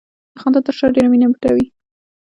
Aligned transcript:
د 0.33 0.35
خندا 0.41 0.59
تر 0.65 0.73
شا 0.79 0.87
ډېره 0.95 1.09
مینه 1.11 1.27
پټه 1.33 1.49
وي. 1.55 1.65